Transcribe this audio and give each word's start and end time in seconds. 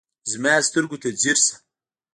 د 0.29 0.31
ما 0.43 0.53
سترګو 0.67 0.97
ته 1.01 1.09
ځیر 1.21 1.37
شه 1.45 1.55